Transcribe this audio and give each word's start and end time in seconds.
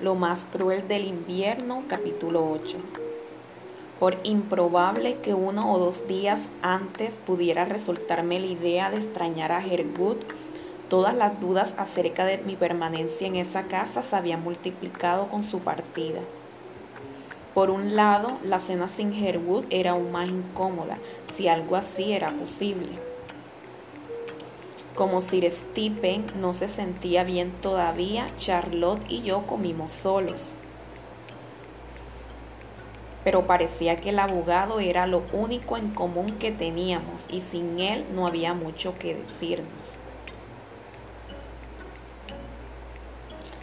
Lo 0.00 0.14
más 0.14 0.46
cruel 0.50 0.88
del 0.88 1.04
invierno, 1.04 1.82
capítulo 1.86 2.50
8. 2.50 2.78
Por 3.98 4.16
improbable 4.22 5.18
que 5.18 5.34
uno 5.34 5.70
o 5.70 5.78
dos 5.78 6.08
días 6.08 6.40
antes 6.62 7.18
pudiera 7.18 7.66
resultarme 7.66 8.40
la 8.40 8.46
idea 8.46 8.90
de 8.90 8.96
extrañar 8.96 9.52
a 9.52 9.62
Herwood, 9.62 10.16
todas 10.88 11.14
las 11.14 11.38
dudas 11.38 11.74
acerca 11.76 12.24
de 12.24 12.38
mi 12.38 12.56
permanencia 12.56 13.26
en 13.26 13.36
esa 13.36 13.64
casa 13.64 14.02
se 14.02 14.16
habían 14.16 14.42
multiplicado 14.42 15.28
con 15.28 15.44
su 15.44 15.58
partida. 15.58 16.20
Por 17.52 17.68
un 17.68 17.94
lado, 17.94 18.38
la 18.42 18.58
cena 18.58 18.88
sin 18.88 19.12
Herwood 19.12 19.66
era 19.68 19.90
aún 19.90 20.12
más 20.12 20.30
incómoda, 20.30 20.96
si 21.34 21.46
algo 21.46 21.76
así 21.76 22.14
era 22.14 22.30
posible. 22.30 23.09
Como 25.00 25.22
Sir 25.22 25.50
Stephen 25.50 26.26
no 26.38 26.52
se 26.52 26.68
sentía 26.68 27.24
bien 27.24 27.52
todavía, 27.62 28.28
Charlotte 28.36 29.02
y 29.08 29.22
yo 29.22 29.46
comimos 29.46 29.92
solos. 29.92 30.50
Pero 33.24 33.46
parecía 33.46 33.96
que 33.96 34.10
el 34.10 34.18
abogado 34.18 34.78
era 34.78 35.06
lo 35.06 35.22
único 35.32 35.78
en 35.78 35.88
común 35.88 36.26
que 36.38 36.52
teníamos 36.52 37.28
y 37.30 37.40
sin 37.40 37.80
él 37.80 38.04
no 38.14 38.26
había 38.26 38.52
mucho 38.52 38.98
que 38.98 39.14
decirnos. 39.14 39.96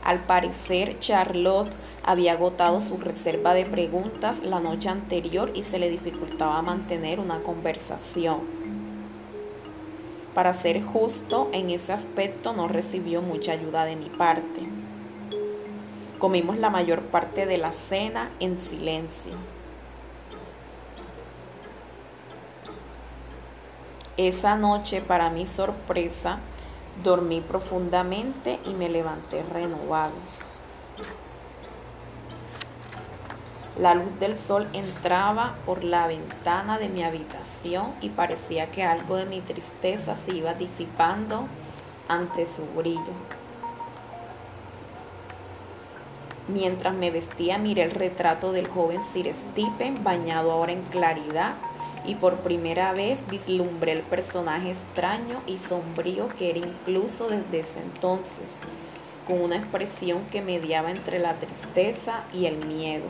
Al 0.03 0.25
parecer, 0.25 0.97
Charlotte 0.99 1.69
había 2.03 2.31
agotado 2.31 2.81
su 2.81 2.97
reserva 2.97 3.53
de 3.53 3.67
preguntas 3.67 4.41
la 4.41 4.59
noche 4.59 4.89
anterior 4.89 5.51
y 5.53 5.61
se 5.61 5.77
le 5.77 5.91
dificultaba 5.91 6.63
mantener 6.63 7.19
una 7.19 7.43
conversación. 7.43 8.56
Para 10.37 10.53
ser 10.53 10.83
justo, 10.83 11.49
en 11.51 11.71
ese 11.71 11.93
aspecto 11.93 12.53
no 12.53 12.67
recibió 12.67 13.23
mucha 13.23 13.53
ayuda 13.53 13.85
de 13.85 13.95
mi 13.95 14.07
parte. 14.07 14.61
Comimos 16.19 16.59
la 16.59 16.69
mayor 16.69 17.01
parte 17.01 17.47
de 17.47 17.57
la 17.57 17.71
cena 17.71 18.29
en 18.39 18.59
silencio. 18.59 19.31
Esa 24.17 24.55
noche, 24.55 25.01
para 25.01 25.31
mi 25.31 25.47
sorpresa, 25.47 26.37
dormí 27.03 27.41
profundamente 27.41 28.59
y 28.63 28.75
me 28.75 28.89
levanté 28.89 29.41
renovado. 29.41 30.13
La 33.79 33.93
luz 33.93 34.19
del 34.19 34.35
sol 34.35 34.67
entraba 34.73 35.53
por 35.67 35.83
la 35.83 36.07
ventana 36.07 36.79
de 36.79 36.89
mi 36.89 37.03
habitación 37.03 37.93
y 38.01 38.09
parecía 38.09 38.71
que 38.71 38.81
algo 38.81 39.17
de 39.17 39.27
mi 39.27 39.39
tristeza 39.41 40.15
se 40.15 40.33
iba 40.33 40.55
disipando 40.55 41.45
ante 42.07 42.47
su 42.47 42.65
brillo. 42.75 43.13
Mientras 46.47 46.95
me 46.95 47.11
vestía 47.11 47.59
miré 47.59 47.83
el 47.83 47.91
retrato 47.91 48.51
del 48.51 48.67
joven 48.67 49.01
Sir 49.13 49.31
Stephen 49.31 50.03
bañado 50.03 50.51
ahora 50.51 50.71
en 50.71 50.81
claridad 50.83 51.53
y 52.03 52.15
por 52.15 52.37
primera 52.37 52.93
vez 52.93 53.29
vislumbré 53.29 53.91
el 53.91 54.01
personaje 54.01 54.71
extraño 54.71 55.43
y 55.45 55.59
sombrío 55.59 56.29
que 56.29 56.49
era 56.49 56.59
incluso 56.59 57.27
desde 57.27 57.59
ese 57.59 57.81
entonces, 57.81 58.55
con 59.27 59.39
una 59.39 59.57
expresión 59.57 60.23
que 60.31 60.41
mediaba 60.41 60.89
entre 60.89 61.19
la 61.19 61.35
tristeza 61.35 62.23
y 62.33 62.47
el 62.47 62.65
miedo. 62.65 63.05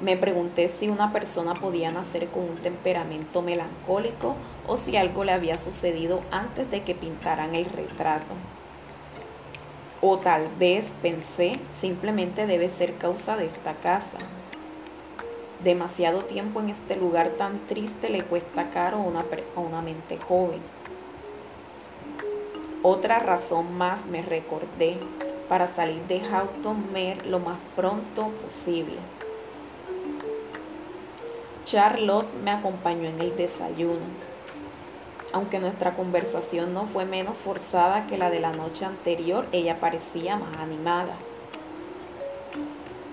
Me 0.00 0.16
pregunté 0.16 0.68
si 0.68 0.88
una 0.88 1.12
persona 1.12 1.54
podía 1.54 1.90
nacer 1.90 2.28
con 2.28 2.44
un 2.44 2.56
temperamento 2.58 3.42
melancólico 3.42 4.36
o 4.68 4.76
si 4.76 4.96
algo 4.96 5.24
le 5.24 5.32
había 5.32 5.58
sucedido 5.58 6.20
antes 6.30 6.70
de 6.70 6.82
que 6.82 6.94
pintaran 6.94 7.56
el 7.56 7.64
retrato. 7.64 8.34
O 10.00 10.18
tal 10.18 10.46
vez 10.56 10.92
pensé, 11.02 11.58
simplemente 11.80 12.46
debe 12.46 12.68
ser 12.68 12.94
causa 12.94 13.36
de 13.36 13.46
esta 13.46 13.74
casa. 13.74 14.18
Demasiado 15.64 16.22
tiempo 16.22 16.60
en 16.60 16.70
este 16.70 16.94
lugar 16.94 17.30
tan 17.30 17.58
triste 17.66 18.08
le 18.08 18.22
cuesta 18.22 18.70
caro 18.70 18.98
a 18.98 19.00
una, 19.00 19.24
a 19.56 19.60
una 19.60 19.82
mente 19.82 20.16
joven. 20.16 20.60
Otra 22.84 23.18
razón 23.18 23.76
más 23.76 24.06
me 24.06 24.22
recordé 24.22 24.96
para 25.48 25.66
salir 25.66 26.00
de 26.06 26.20
Houghton 26.20 26.92
Mer 26.92 27.26
lo 27.26 27.40
más 27.40 27.58
pronto 27.74 28.28
posible. 28.44 28.98
Charlotte 31.68 32.32
me 32.42 32.50
acompañó 32.50 33.10
en 33.10 33.20
el 33.20 33.36
desayuno. 33.36 34.06
Aunque 35.34 35.58
nuestra 35.58 35.92
conversación 35.92 36.72
no 36.72 36.86
fue 36.86 37.04
menos 37.04 37.36
forzada 37.36 38.06
que 38.06 38.16
la 38.16 38.30
de 38.30 38.40
la 38.40 38.54
noche 38.54 38.86
anterior, 38.86 39.44
ella 39.52 39.78
parecía 39.78 40.38
más 40.38 40.58
animada. 40.60 41.14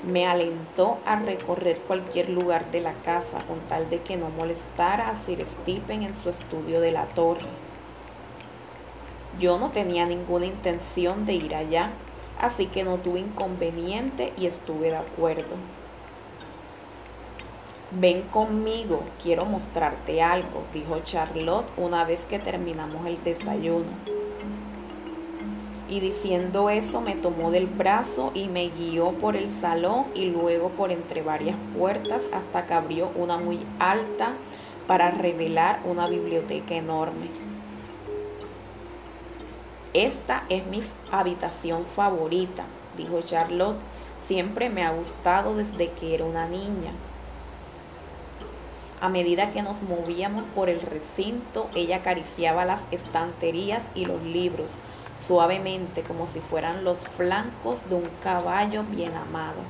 Me 0.07 0.25
alentó 0.25 0.99
a 1.05 1.17
recorrer 1.17 1.79
cualquier 1.79 2.29
lugar 2.29 2.71
de 2.71 2.79
la 2.79 2.93
casa 2.93 3.39
con 3.45 3.59
tal 3.67 3.89
de 3.89 3.99
que 3.99 4.15
no 4.15 4.29
molestara 4.29 5.09
a 5.09 5.15
Sir 5.15 5.45
Stephen 5.45 6.03
en 6.03 6.13
su 6.13 6.29
estudio 6.29 6.79
de 6.79 6.93
la 6.93 7.07
torre. 7.07 7.49
Yo 9.37 9.59
no 9.59 9.71
tenía 9.71 10.05
ninguna 10.05 10.45
intención 10.45 11.25
de 11.25 11.33
ir 11.33 11.55
allá, 11.55 11.89
así 12.39 12.67
que 12.67 12.85
no 12.85 12.99
tuve 12.99 13.19
inconveniente 13.19 14.31
y 14.37 14.45
estuve 14.45 14.91
de 14.91 14.97
acuerdo. 14.97 15.57
Ven 17.91 18.23
conmigo, 18.23 19.03
quiero 19.21 19.45
mostrarte 19.45 20.21
algo, 20.21 20.63
dijo 20.73 20.99
Charlotte 21.03 21.67
una 21.77 22.03
vez 22.03 22.25
que 22.25 22.39
terminamos 22.39 23.05
el 23.05 23.23
desayuno. 23.23 23.91
Y 25.87 25.99
diciendo 25.99 26.71
eso 26.71 26.99
me 26.99 27.15
tomó 27.15 27.51
del 27.51 27.67
brazo 27.67 28.31
y 28.33 28.47
me 28.47 28.69
guió 28.69 29.11
por 29.11 29.35
el 29.35 29.51
salón 29.61 30.05
y 30.15 30.25
luego 30.25 30.69
por 30.69 30.91
entre 30.91 31.21
varias 31.21 31.57
puertas 31.77 32.23
hasta 32.33 32.65
que 32.65 32.73
abrió 32.73 33.11
una 33.15 33.37
muy 33.37 33.59
alta 33.77 34.33
para 34.87 35.11
revelar 35.11 35.79
una 35.85 36.07
biblioteca 36.07 36.73
enorme. 36.73 37.27
Esta 39.93 40.43
es 40.49 40.65
mi 40.65 40.81
habitación 41.11 41.85
favorita, 41.95 42.65
dijo 42.97 43.21
Charlotte. 43.21 43.77
Siempre 44.25 44.69
me 44.71 44.83
ha 44.83 44.91
gustado 44.91 45.55
desde 45.55 45.91
que 45.91 46.15
era 46.15 46.25
una 46.25 46.47
niña. 46.47 46.91
A 49.01 49.09
medida 49.09 49.51
que 49.51 49.61
nos 49.61 49.81
movíamos 49.81 50.43
por 50.55 50.69
el 50.69 50.79
recinto, 50.79 51.69
ella 51.75 51.97
acariciaba 51.97 52.65
las 52.65 52.81
estanterías 52.91 53.83
y 53.93 54.05
los 54.05 54.21
libros 54.23 54.71
suavemente 55.27 56.01
como 56.01 56.27
si 56.27 56.39
fueran 56.39 56.83
los 56.83 56.99
flancos 56.99 57.79
de 57.89 57.95
un 57.95 58.09
caballo 58.21 58.83
bien 58.83 59.15
amado. 59.15 59.61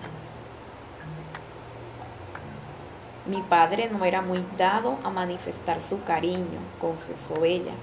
Mi 3.25 3.41
padre 3.41 3.89
no 3.91 4.05
era 4.05 4.21
muy 4.21 4.43
dado 4.57 4.99
a 5.03 5.09
manifestar 5.09 5.81
su 5.81 6.03
cariño, 6.03 6.59
confesó 6.79 7.43
ella, 7.43 7.73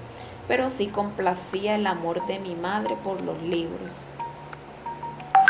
pero 0.47 0.69
sí 0.69 0.87
complacía 0.87 1.75
el 1.75 1.85
amor 1.87 2.25
de 2.27 2.39
mi 2.39 2.55
madre 2.55 2.95
por 3.03 3.19
los 3.21 3.41
libros. 3.41 3.91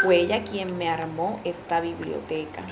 Fue 0.02 0.16
ella 0.16 0.44
quien 0.44 0.78
me 0.78 0.90
armó 0.90 1.40
esta 1.44 1.80
biblioteca 1.80 2.64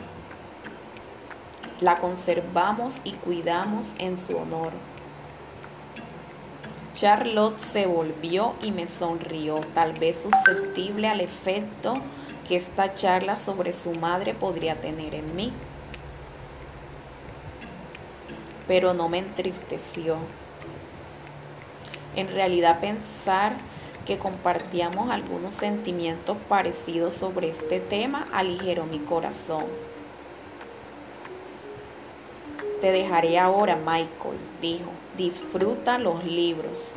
la 1.82 1.98
conservamos 1.98 3.02
y 3.04 3.12
cuidamos 3.14 3.88
en 3.98 4.18
su 4.18 4.38
honor. 4.38 4.72
Charlotte 6.96 7.60
se 7.60 7.88
volvió 7.88 8.54
y 8.62 8.72
me 8.72 8.88
sonrió, 8.88 9.62
tal 9.74 9.94
vez 9.94 10.22
susceptible 10.22 11.08
al 11.08 11.20
efecto 11.20 11.96
que 12.48 12.56
esta 12.56 12.94
charla 12.94 13.38
sobre 13.38 13.74
su 13.74 13.94
madre 13.94 14.36
podría 14.36 14.80
tener 14.80 15.16
en 15.16 15.36
mí. 15.36 15.52
Pero 18.68 18.94
no 18.94 19.10
me 19.10 19.18
entristeció. 19.18 20.18
En 22.16 22.28
realidad 22.28 22.80
pensar 22.80 23.54
que 24.06 24.20
compartíamos 24.20 25.10
algunos 25.10 25.56
sentimientos 25.56 26.38
parecidos 26.48 27.16
sobre 27.16 27.50
este 27.50 27.80
tema 27.80 28.28
aligeró 28.32 28.86
mi 28.86 29.00
corazón. 29.00 29.66
Te 32.82 32.92
dejaré 32.92 33.38
ahora, 33.38 33.76
Michael, 33.76 34.38
dijo. 34.62 34.90
Disfruta 35.16 36.00
los 36.00 36.26
libros. 36.26 36.96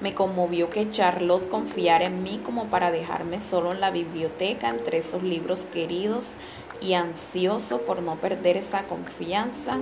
Me 0.00 0.14
conmovió 0.14 0.70
que 0.70 0.90
Charlotte 0.90 1.48
confiara 1.48 2.06
en 2.06 2.22
mí 2.22 2.40
como 2.42 2.66
para 2.66 2.90
dejarme 2.90 3.40
solo 3.40 3.72
en 3.72 3.80
la 3.80 3.90
biblioteca 3.90 4.70
entre 4.70 4.98
esos 4.98 5.22
libros 5.22 5.66
queridos 5.72 6.32
y 6.80 6.94
ansioso 6.94 7.82
por 7.82 8.02
no 8.02 8.16
perder 8.16 8.56
esa 8.56 8.84
confianza, 8.84 9.78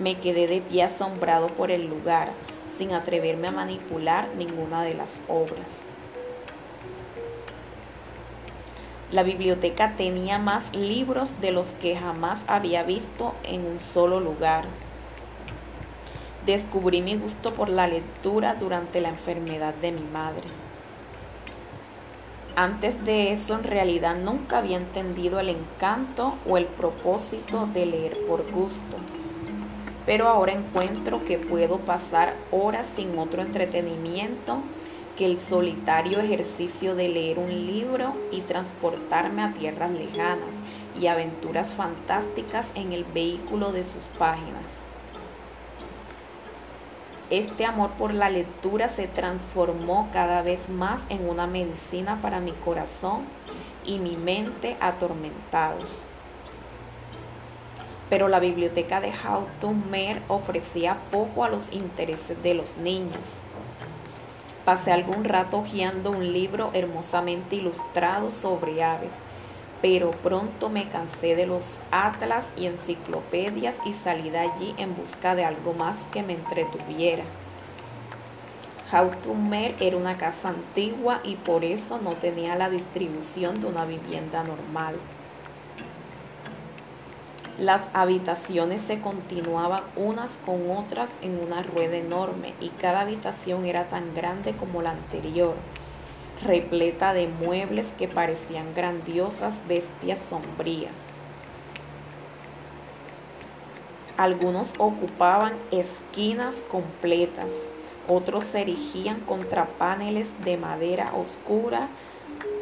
me 0.00 0.18
quedé 0.18 0.46
de 0.48 0.60
pie 0.60 0.84
asombrado 0.84 1.48
por 1.48 1.70
el 1.70 1.86
lugar, 1.86 2.30
sin 2.76 2.92
atreverme 2.92 3.48
a 3.48 3.52
manipular 3.52 4.28
ninguna 4.36 4.82
de 4.82 4.94
las 4.94 5.20
obras. 5.28 5.68
La 9.12 9.22
biblioteca 9.22 9.94
tenía 9.96 10.38
más 10.38 10.74
libros 10.74 11.40
de 11.40 11.52
los 11.52 11.68
que 11.68 11.96
jamás 11.96 12.44
había 12.48 12.82
visto 12.82 13.34
en 13.44 13.64
un 13.64 13.78
solo 13.78 14.18
lugar. 14.18 14.64
Descubrí 16.44 17.02
mi 17.02 17.16
gusto 17.16 17.54
por 17.54 17.68
la 17.68 17.86
lectura 17.86 18.56
durante 18.56 19.00
la 19.00 19.10
enfermedad 19.10 19.74
de 19.74 19.92
mi 19.92 20.02
madre. 20.02 20.48
Antes 22.56 23.04
de 23.04 23.32
eso, 23.32 23.54
en 23.54 23.62
realidad 23.62 24.16
nunca 24.16 24.58
había 24.58 24.76
entendido 24.76 25.38
el 25.38 25.50
encanto 25.50 26.34
o 26.48 26.56
el 26.56 26.64
propósito 26.64 27.68
de 27.72 27.86
leer 27.86 28.18
por 28.26 28.50
gusto. 28.50 28.96
Pero 30.04 30.26
ahora 30.26 30.52
encuentro 30.52 31.24
que 31.24 31.38
puedo 31.38 31.78
pasar 31.78 32.34
horas 32.50 32.88
sin 32.96 33.16
otro 33.18 33.42
entretenimiento 33.42 34.62
que 35.16 35.26
el 35.26 35.40
solitario 35.40 36.20
ejercicio 36.20 36.94
de 36.94 37.08
leer 37.08 37.38
un 37.38 37.50
libro 37.50 38.14
y 38.30 38.42
transportarme 38.42 39.42
a 39.42 39.52
tierras 39.52 39.90
lejanas 39.90 40.54
y 41.00 41.06
aventuras 41.06 41.74
fantásticas 41.74 42.68
en 42.74 42.92
el 42.92 43.04
vehículo 43.04 43.72
de 43.72 43.84
sus 43.84 44.02
páginas. 44.18 44.82
Este 47.28 47.64
amor 47.64 47.90
por 47.92 48.14
la 48.14 48.30
lectura 48.30 48.88
se 48.88 49.08
transformó 49.08 50.08
cada 50.12 50.42
vez 50.42 50.68
más 50.68 51.00
en 51.08 51.28
una 51.28 51.48
medicina 51.48 52.20
para 52.22 52.38
mi 52.38 52.52
corazón 52.52 53.24
y 53.84 53.98
mi 53.98 54.16
mente 54.16 54.76
atormentados. 54.80 55.88
Pero 58.08 58.28
la 58.28 58.38
biblioteca 58.38 59.00
de 59.00 59.12
Houghton 59.12 59.90
Mer 59.90 60.22
ofrecía 60.28 60.98
poco 61.10 61.42
a 61.42 61.48
los 61.48 61.72
intereses 61.72 62.40
de 62.44 62.54
los 62.54 62.76
niños. 62.76 63.40
Pasé 64.66 64.92
algún 64.92 65.24
rato 65.24 65.60
hojeando 65.60 66.10
un 66.10 66.30
libro 66.34 66.70
hermosamente 66.74 67.56
ilustrado 67.56 68.30
sobre 68.30 68.84
aves 68.84 69.14
pero 69.82 70.10
pronto 70.10 70.68
me 70.68 70.88
cansé 70.88 71.36
de 71.36 71.46
los 71.46 71.80
atlas 71.90 72.46
y 72.56 72.66
enciclopedias 72.66 73.76
y 73.84 73.92
salí 73.92 74.30
de 74.30 74.38
allí 74.38 74.74
en 74.78 74.96
busca 74.96 75.34
de 75.34 75.44
algo 75.44 75.74
más 75.74 75.96
que 76.12 76.22
me 76.22 76.34
entretuviera. 76.34 77.24
Hautumer 78.90 79.74
era 79.80 79.96
una 79.96 80.16
casa 80.16 80.48
antigua 80.48 81.20
y 81.24 81.34
por 81.36 81.64
eso 81.64 82.00
no 82.02 82.12
tenía 82.14 82.56
la 82.56 82.70
distribución 82.70 83.60
de 83.60 83.66
una 83.66 83.84
vivienda 83.84 84.44
normal. 84.44 84.96
Las 87.58 87.82
habitaciones 87.94 88.82
se 88.82 89.00
continuaban 89.00 89.80
unas 89.96 90.36
con 90.44 90.70
otras 90.70 91.08
en 91.22 91.40
una 91.40 91.62
rueda 91.62 91.96
enorme 91.96 92.52
y 92.60 92.68
cada 92.68 93.00
habitación 93.00 93.64
era 93.64 93.84
tan 93.84 94.14
grande 94.14 94.54
como 94.54 94.82
la 94.82 94.90
anterior 94.90 95.54
repleta 96.44 97.14
de 97.14 97.28
muebles 97.28 97.92
que 97.98 98.08
parecían 98.08 98.74
grandiosas 98.74 99.66
bestias 99.66 100.20
sombrías. 100.28 100.92
Algunos 104.18 104.74
ocupaban 104.78 105.54
esquinas 105.70 106.62
completas, 106.68 107.52
otros 108.08 108.44
se 108.44 108.62
erigían 108.62 109.20
contra 109.20 109.64
paneles 109.64 110.28
de 110.44 110.58
madera 110.58 111.12
oscura 111.14 111.88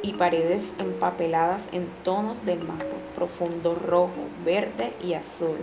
y 0.04 0.12
paredes 0.12 0.74
empapeladas 0.78 1.62
en 1.72 1.88
tonos 2.04 2.44
del 2.44 2.60
más 2.60 2.84
profundo 3.14 3.74
rojo, 3.74 4.28
verde 4.44 4.92
y 5.02 5.14
azul. 5.14 5.56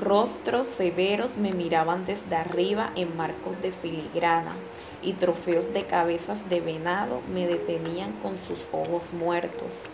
Rostros 0.00 0.68
severos 0.68 1.36
me 1.36 1.52
miraban 1.52 2.06
desde 2.06 2.34
arriba 2.34 2.92
en 2.96 3.14
marcos 3.14 3.60
de 3.60 3.72
filigrana 3.72 4.54
y 5.02 5.12
trofeos 5.14 5.74
de 5.74 5.82
cabezas 5.82 6.48
de 6.48 6.60
venado 6.60 7.20
me 7.32 7.46
detenían 7.46 8.12
con 8.22 8.38
sus 8.38 8.58
ojos 8.72 9.12
muertos. 9.12 9.84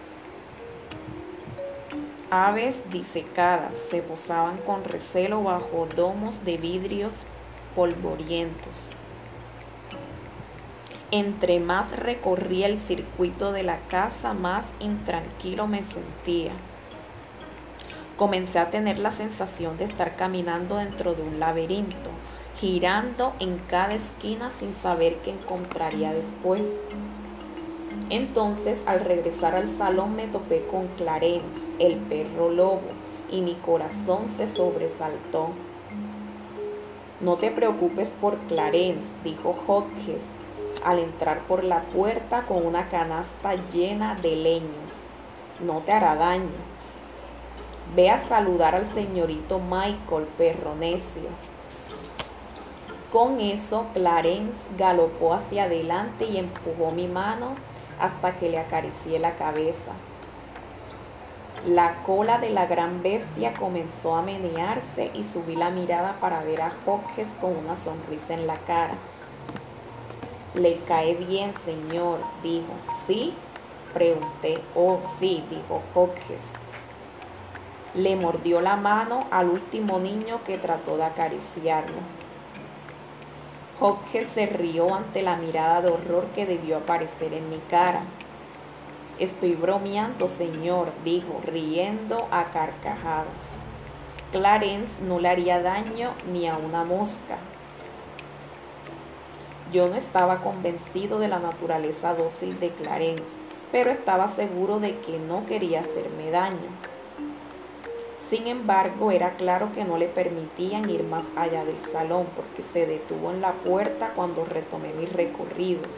Aves 2.30 2.80
disecadas 2.92 3.74
se 3.90 4.02
posaban 4.02 4.58
con 4.58 4.84
recelo 4.84 5.42
bajo 5.42 5.88
domos 5.96 6.44
de 6.44 6.58
vidrios 6.58 7.12
polvorientos. 7.74 9.01
Entre 11.14 11.60
más 11.60 11.94
recorría 11.94 12.66
el 12.66 12.78
circuito 12.78 13.52
de 13.52 13.62
la 13.62 13.80
casa, 13.80 14.32
más 14.32 14.64
intranquilo 14.80 15.66
me 15.66 15.84
sentía. 15.84 16.52
Comencé 18.16 18.58
a 18.58 18.70
tener 18.70 18.98
la 18.98 19.12
sensación 19.12 19.76
de 19.76 19.84
estar 19.84 20.16
caminando 20.16 20.76
dentro 20.76 21.12
de 21.12 21.22
un 21.22 21.38
laberinto, 21.38 22.08
girando 22.58 23.34
en 23.40 23.58
cada 23.68 23.94
esquina 23.94 24.50
sin 24.50 24.74
saber 24.74 25.16
qué 25.16 25.32
encontraría 25.32 26.14
después. 26.14 26.62
Entonces, 28.08 28.80
al 28.86 29.00
regresar 29.00 29.54
al 29.54 29.68
salón, 29.68 30.16
me 30.16 30.28
topé 30.28 30.64
con 30.64 30.86
Clarence, 30.96 31.60
el 31.78 31.96
perro 31.96 32.48
lobo, 32.48 32.80
y 33.30 33.42
mi 33.42 33.52
corazón 33.56 34.30
se 34.34 34.48
sobresaltó. 34.48 35.50
No 37.20 37.36
te 37.36 37.50
preocupes 37.50 38.08
por 38.18 38.38
Clarence, 38.48 39.08
dijo 39.22 39.54
Hodges 39.66 40.22
al 40.84 40.98
entrar 40.98 41.40
por 41.40 41.64
la 41.64 41.80
puerta 41.80 42.42
con 42.42 42.66
una 42.66 42.88
canasta 42.88 43.54
llena 43.72 44.14
de 44.16 44.36
leños. 44.36 45.06
No 45.60 45.80
te 45.80 45.92
hará 45.92 46.14
daño. 46.14 46.72
Ve 47.94 48.10
a 48.10 48.18
saludar 48.18 48.74
al 48.74 48.86
señorito 48.86 49.58
Michael, 49.58 50.26
perro 50.38 50.74
necio. 50.74 51.28
Con 53.12 53.40
eso, 53.40 53.86
Clarence 53.92 54.70
galopó 54.78 55.34
hacia 55.34 55.64
adelante 55.64 56.24
y 56.24 56.38
empujó 56.38 56.90
mi 56.92 57.06
mano 57.06 57.54
hasta 58.00 58.36
que 58.36 58.48
le 58.48 58.58
acaricié 58.58 59.18
la 59.18 59.36
cabeza. 59.36 59.92
La 61.66 62.02
cola 62.02 62.38
de 62.38 62.50
la 62.50 62.66
gran 62.66 63.02
bestia 63.02 63.52
comenzó 63.52 64.16
a 64.16 64.22
menearse 64.22 65.10
y 65.14 65.22
subí 65.22 65.54
la 65.54 65.70
mirada 65.70 66.16
para 66.20 66.42
ver 66.42 66.62
a 66.62 66.72
Hodges 66.86 67.28
con 67.40 67.56
una 67.56 67.76
sonrisa 67.76 68.34
en 68.34 68.46
la 68.48 68.56
cara. 68.56 68.94
Le 70.54 70.78
cae 70.80 71.14
bien, 71.14 71.52
señor, 71.64 72.20
dijo. 72.42 72.72
¿Sí? 73.06 73.34
Pregunté. 73.94 74.58
Oh, 74.74 74.98
sí, 75.18 75.44
dijo 75.50 75.82
Hodges 75.94 76.62
le 77.94 78.16
mordió 78.16 78.60
la 78.60 78.76
mano 78.76 79.26
al 79.30 79.50
último 79.50 79.98
niño 79.98 80.40
que 80.44 80.56
trató 80.56 80.96
de 80.96 81.04
acariciarlo. 81.04 81.98
Hodges 83.80 84.28
se 84.34 84.46
rió 84.46 84.94
ante 84.94 85.22
la 85.22 85.36
mirada 85.36 85.82
de 85.82 85.90
horror 85.90 86.26
que 86.34 86.46
debió 86.46 86.78
aparecer 86.78 87.34
en 87.34 87.50
mi 87.50 87.58
cara. 87.70 88.02
Estoy 89.18 89.54
bromeando, 89.54 90.28
señor, 90.28 90.92
dijo, 91.04 91.40
riendo 91.44 92.28
a 92.30 92.44
carcajadas. 92.44 93.26
Clarence 94.30 95.02
no 95.02 95.18
le 95.18 95.28
haría 95.28 95.60
daño 95.60 96.12
ni 96.32 96.48
a 96.48 96.56
una 96.56 96.84
mosca. 96.84 97.36
Yo 99.72 99.88
no 99.88 99.94
estaba 99.96 100.42
convencido 100.42 101.18
de 101.18 101.28
la 101.28 101.38
naturaleza 101.38 102.14
dócil 102.14 102.60
de 102.60 102.68
Clarence, 102.68 103.22
pero 103.70 103.90
estaba 103.90 104.28
seguro 104.28 104.80
de 104.80 104.98
que 104.98 105.18
no 105.18 105.46
quería 105.46 105.80
hacerme 105.80 106.30
daño. 106.30 106.68
Sin 108.28 108.48
embargo, 108.48 109.10
era 109.10 109.30
claro 109.36 109.72
que 109.72 109.84
no 109.84 109.96
le 109.96 110.08
permitían 110.08 110.90
ir 110.90 111.04
más 111.04 111.24
allá 111.36 111.64
del 111.64 111.78
salón 111.78 112.26
porque 112.36 112.62
se 112.72 112.86
detuvo 112.86 113.30
en 113.30 113.40
la 113.40 113.52
puerta 113.52 114.12
cuando 114.14 114.44
retomé 114.44 114.92
mis 114.92 115.10
recorridos, 115.10 115.92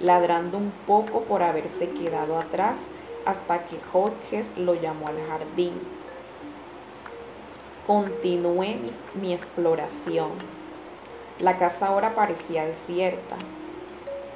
ladrando 0.00 0.58
un 0.58 0.72
poco 0.86 1.22
por 1.22 1.42
haberse 1.42 1.90
quedado 1.90 2.38
atrás 2.38 2.76
hasta 3.26 3.64
que 3.64 3.76
Hodges 3.92 4.56
lo 4.56 4.74
llamó 4.74 5.08
al 5.08 5.18
jardín. 5.28 5.72
Continué 7.88 8.76
mi, 8.76 9.20
mi 9.20 9.34
exploración. 9.34 10.30
La 11.40 11.56
casa 11.56 11.88
ahora 11.88 12.14
parecía 12.14 12.64
desierta. 12.64 13.36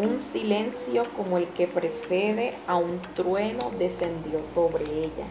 Un 0.00 0.18
silencio 0.18 1.04
como 1.16 1.38
el 1.38 1.48
que 1.48 1.68
precede 1.68 2.54
a 2.66 2.74
un 2.74 3.00
trueno 3.14 3.70
descendió 3.78 4.42
sobre 4.42 4.84
ella. 4.84 5.26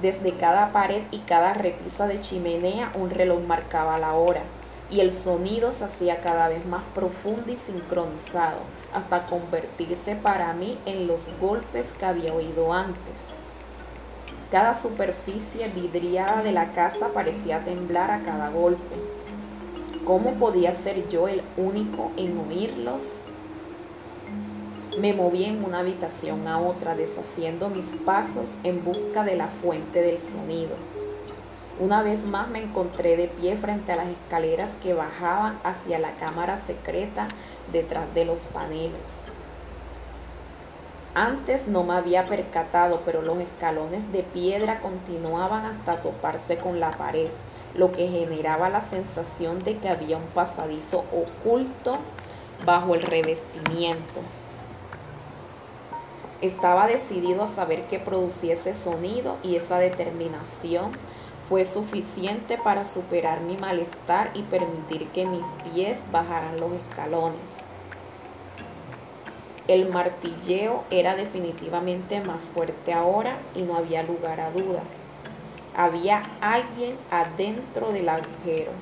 Desde 0.00 0.32
cada 0.32 0.72
pared 0.72 1.02
y 1.12 1.18
cada 1.20 1.54
repisa 1.54 2.08
de 2.08 2.20
chimenea 2.20 2.90
un 2.94 3.10
reloj 3.10 3.40
marcaba 3.46 3.98
la 3.98 4.14
hora 4.14 4.42
y 4.90 5.00
el 5.00 5.16
sonido 5.16 5.70
se 5.70 5.84
hacía 5.84 6.20
cada 6.20 6.48
vez 6.48 6.66
más 6.66 6.82
profundo 6.92 7.52
y 7.52 7.56
sincronizado 7.56 8.58
hasta 8.92 9.26
convertirse 9.26 10.16
para 10.16 10.52
mí 10.52 10.78
en 10.84 11.06
los 11.06 11.28
golpes 11.40 11.86
que 11.98 12.04
había 12.04 12.34
oído 12.34 12.72
antes. 12.72 13.32
Cada 14.52 14.74
superficie 14.74 15.66
vidriada 15.68 16.42
de 16.42 16.52
la 16.52 16.72
casa 16.72 17.08
parecía 17.08 17.64
temblar 17.64 18.10
a 18.10 18.20
cada 18.22 18.50
golpe. 18.50 18.96
¿Cómo 20.04 20.34
podía 20.34 20.74
ser 20.74 21.08
yo 21.08 21.26
el 21.26 21.40
único 21.56 22.10
en 22.18 22.38
oírlos? 22.38 23.00
Me 25.00 25.14
moví 25.14 25.44
en 25.44 25.64
una 25.64 25.78
habitación 25.78 26.46
a 26.46 26.60
otra, 26.60 26.94
deshaciendo 26.94 27.70
mis 27.70 27.86
pasos 28.04 28.50
en 28.62 28.84
busca 28.84 29.24
de 29.24 29.36
la 29.36 29.46
fuente 29.46 30.02
del 30.02 30.18
sonido. 30.18 30.76
Una 31.80 32.02
vez 32.02 32.26
más 32.26 32.46
me 32.48 32.58
encontré 32.58 33.16
de 33.16 33.28
pie 33.28 33.56
frente 33.56 33.92
a 33.92 33.96
las 33.96 34.08
escaleras 34.08 34.72
que 34.82 34.92
bajaban 34.92 35.58
hacia 35.64 35.98
la 35.98 36.12
cámara 36.16 36.58
secreta 36.58 37.26
detrás 37.72 38.12
de 38.12 38.26
los 38.26 38.40
paneles. 38.40 39.31
Antes 41.14 41.68
no 41.68 41.82
me 41.84 41.92
había 41.92 42.26
percatado, 42.26 43.02
pero 43.04 43.20
los 43.20 43.38
escalones 43.38 44.10
de 44.12 44.22
piedra 44.22 44.80
continuaban 44.80 45.66
hasta 45.66 46.00
toparse 46.00 46.56
con 46.56 46.80
la 46.80 46.90
pared, 46.92 47.28
lo 47.74 47.92
que 47.92 48.08
generaba 48.08 48.70
la 48.70 48.80
sensación 48.80 49.62
de 49.62 49.76
que 49.76 49.90
había 49.90 50.16
un 50.16 50.26
pasadizo 50.34 51.04
oculto 51.12 51.98
bajo 52.64 52.94
el 52.94 53.02
revestimiento. 53.02 54.20
Estaba 56.40 56.86
decidido 56.86 57.42
a 57.42 57.46
saber 57.46 57.88
que 57.88 57.98
produciese 57.98 58.72
sonido 58.72 59.36
y 59.42 59.56
esa 59.56 59.78
determinación 59.78 60.92
fue 61.46 61.66
suficiente 61.66 62.56
para 62.56 62.86
superar 62.86 63.42
mi 63.42 63.58
malestar 63.58 64.30
y 64.32 64.42
permitir 64.42 65.08
que 65.08 65.26
mis 65.26 65.46
pies 65.72 66.02
bajaran 66.10 66.58
los 66.58 66.72
escalones. 66.72 67.38
El 69.68 69.88
martilleo 69.88 70.82
era 70.90 71.14
definitivamente 71.14 72.20
más 72.20 72.44
fuerte 72.44 72.92
ahora 72.92 73.38
y 73.54 73.62
no 73.62 73.76
había 73.76 74.02
lugar 74.02 74.40
a 74.40 74.50
dudas. 74.50 75.04
Había 75.76 76.22
alguien 76.40 76.96
adentro 77.10 77.92
del 77.92 78.08
agujero. 78.08 78.72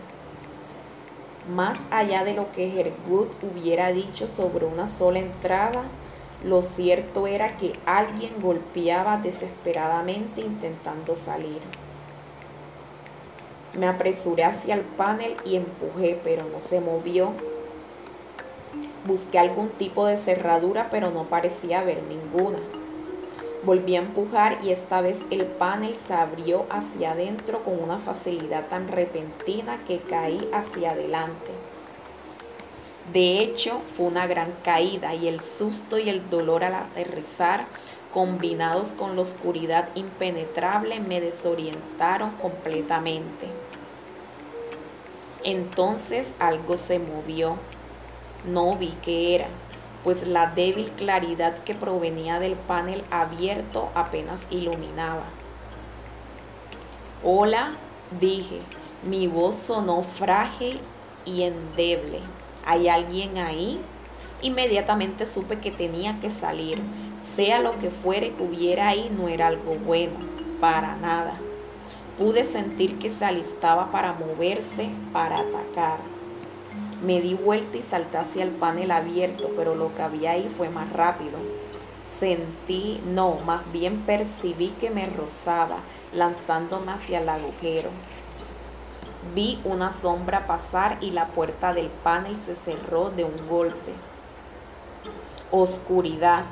Más 1.55 1.79
allá 1.91 2.25
de 2.25 2.33
lo 2.33 2.51
que 2.51 2.81
Herwood 2.81 3.29
hubiera 3.43 3.93
dicho 3.93 4.27
sobre 4.27 4.65
una 4.65 4.89
sola 4.89 5.19
entrada, 5.19 5.83
lo 6.45 6.63
cierto 6.63 7.27
era 7.27 7.59
que 7.59 7.73
alguien 7.85 8.41
golpeaba 8.41 9.19
desesperadamente 9.19 10.41
intentando 10.41 11.15
salir. 11.15 11.61
Me 13.75 13.87
apresuré 13.87 14.45
hacia 14.45 14.75
el 14.75 14.81
panel 14.81 15.37
y 15.45 15.57
empujé, 15.57 16.19
pero 16.25 16.45
no 16.45 16.61
se 16.61 16.81
movió. 16.81 17.33
Busqué 19.05 19.39
algún 19.39 19.71
tipo 19.71 20.07
de 20.07 20.17
cerradura, 20.17 20.89
pero 20.91 21.11
no 21.11 21.25
parecía 21.25 21.81
haber 21.81 22.03
ninguna. 22.03 22.59
Volví 23.63 23.97
a 23.97 24.01
empujar 24.01 24.59
y 24.63 24.71
esta 24.71 25.01
vez 25.01 25.23
el 25.31 25.45
panel 25.45 25.95
se 26.07 26.15
abrió 26.15 26.67
hacia 26.71 27.13
adentro 27.13 27.63
con 27.63 27.83
una 27.83 27.99
facilidad 27.99 28.67
tan 28.69 28.89
repentina 28.89 29.79
que 29.87 29.99
caí 29.99 30.49
hacia 30.53 30.93
adelante. 30.93 31.51
De 33.13 33.41
hecho, 33.41 33.83
fue 33.97 34.07
una 34.07 34.27
gran 34.27 34.53
caída 34.63 35.15
y 35.15 35.29
el 35.29 35.41
susto 35.41 35.99
y 35.99 36.09
el 36.09 36.31
dolor 36.31 36.63
al 36.65 36.75
aterrizar, 36.75 37.67
combinados 38.15 38.89
con 38.89 39.17
la 39.17 39.23
oscuridad 39.23 39.89
impenetrable, 39.95 41.01
me 41.01 41.21
desorientaron 41.21 42.31
completamente. 42.41 43.47
Entonces 45.43 46.29
algo 46.39 46.77
se 46.77 46.99
movió. 46.99 47.57
No 48.47 48.77
vi 48.77 48.95
qué 49.03 49.35
era, 49.35 49.49
pues 50.03 50.27
la 50.27 50.47
débil 50.47 50.91
claridad 50.93 51.59
que 51.59 51.75
provenía 51.75 52.39
del 52.39 52.55
panel 52.55 53.05
abierto 53.11 53.91
apenas 53.95 54.47
iluminaba. 54.51 55.25
Hola, 57.23 57.73
dije. 58.19 58.61
Mi 59.03 59.27
voz 59.27 59.57
sonó 59.67 60.03
frágil 60.03 60.79
y 61.25 61.43
endeble. 61.43 62.21
¿Hay 62.67 62.89
alguien 62.89 63.39
ahí? 63.39 63.81
Inmediatamente 64.43 65.25
supe 65.27 65.59
que 65.59 65.71
tenía 65.71 66.21
que 66.21 66.31
salir. 66.31 66.81
Sea 67.35 67.61
lo 67.61 67.79
que 67.79 67.91
fuere 67.91 68.33
que 68.33 68.43
hubiera 68.43 68.89
ahí, 68.89 69.11
no 69.15 69.29
era 69.29 69.47
algo 69.47 69.75
bueno, 69.87 70.19
para 70.61 70.97
nada. 70.97 71.35
Pude 72.19 72.45
sentir 72.45 72.99
que 72.99 73.11
se 73.11 73.25
alistaba 73.25 73.91
para 73.91 74.13
moverse, 74.13 74.91
para 75.13 75.41
atacar. 75.41 75.99
Me 77.03 77.23
di 77.23 77.33
vuelta 77.33 77.79
y 77.79 77.83
salté 77.83 78.19
hacia 78.19 78.43
el 78.43 78.51
panel 78.51 78.91
abierto, 78.91 79.51
pero 79.57 79.75
lo 79.75 79.95
que 79.95 80.03
había 80.03 80.33
ahí 80.33 80.53
fue 80.55 80.69
más 80.69 80.93
rápido. 80.93 81.39
Sentí, 82.19 83.01
no, 83.07 83.37
más 83.47 83.63
bien 83.73 84.03
percibí 84.03 84.69
que 84.79 84.91
me 84.91 85.07
rozaba, 85.07 85.79
lanzándome 86.13 86.93
hacia 86.93 87.21
el 87.21 87.29
agujero. 87.31 87.89
Vi 89.35 89.61
una 89.65 89.93
sombra 89.93 90.47
pasar 90.47 90.99
y 91.01 91.13
la 91.13 91.29
puerta 91.29 91.73
del 91.73 91.89
panel 91.89 92.37
se 92.37 92.55
cerró 92.55 93.09
de 93.11 93.25
un 93.25 93.49
golpe. 93.49 93.95
Oscuridad, 95.51 96.45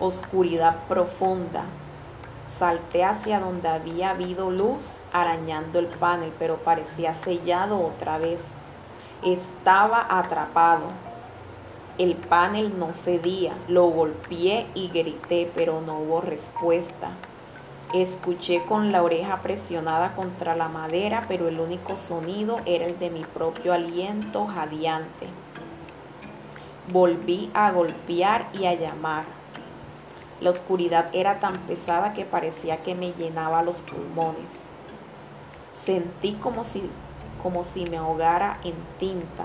oscuridad 0.00 0.84
profunda. 0.88 1.62
Salté 2.46 3.04
hacia 3.04 3.38
donde 3.38 3.68
había 3.68 4.10
habido 4.10 4.50
luz 4.50 5.00
arañando 5.12 5.78
el 5.78 5.86
panel, 5.86 6.32
pero 6.38 6.56
parecía 6.56 7.14
sellado 7.14 7.80
otra 7.80 8.18
vez. 8.18 8.40
Estaba 9.22 10.06
atrapado. 10.18 10.84
El 11.98 12.14
panel 12.14 12.78
no 12.78 12.92
cedía. 12.92 13.54
Lo 13.68 13.86
golpeé 13.86 14.66
y 14.74 14.88
grité, 14.88 15.50
pero 15.54 15.80
no 15.80 15.98
hubo 15.98 16.20
respuesta. 16.20 17.10
Escuché 17.94 18.62
con 18.64 18.92
la 18.92 19.02
oreja 19.02 19.42
presionada 19.42 20.14
contra 20.14 20.56
la 20.56 20.68
madera, 20.68 21.24
pero 21.28 21.48
el 21.48 21.60
único 21.60 21.96
sonido 21.96 22.60
era 22.66 22.84
el 22.84 22.98
de 22.98 23.10
mi 23.10 23.24
propio 23.24 23.72
aliento 23.72 24.46
jadeante. 24.46 25.28
Volví 26.92 27.50
a 27.54 27.70
golpear 27.70 28.48
y 28.52 28.66
a 28.66 28.74
llamar. 28.74 29.24
La 30.40 30.50
oscuridad 30.50 31.08
era 31.14 31.40
tan 31.40 31.56
pesada 31.60 32.12
que 32.12 32.26
parecía 32.26 32.82
que 32.82 32.94
me 32.94 33.12
llenaba 33.12 33.62
los 33.62 33.76
pulmones. 33.76 34.60
Sentí 35.84 36.32
como 36.32 36.64
si, 36.64 36.90
como 37.42 37.64
si 37.64 37.86
me 37.86 37.96
ahogara 37.96 38.58
en 38.64 38.74
tinta. 38.98 39.44